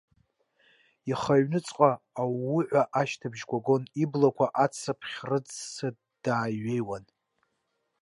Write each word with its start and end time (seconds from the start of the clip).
Ихы 1.11 1.31
аҩнуҵҟа 1.35 1.91
аууҳәа 2.21 2.83
ашьҭыбжьқәа 3.01 3.57
гон, 3.65 3.83
иблақәа 4.03 4.47
ацыԥхь 4.63 5.17
рыҵыдды 5.29 6.35
иҩеиуан. 6.53 7.05